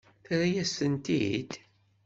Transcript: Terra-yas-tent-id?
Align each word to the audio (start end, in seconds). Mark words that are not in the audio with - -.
Terra-yas-tent-id? 0.23 1.51